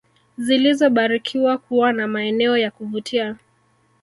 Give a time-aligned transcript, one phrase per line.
[0.37, 3.35] zilizobarikiwa kuwa na maeneo ya kuvutia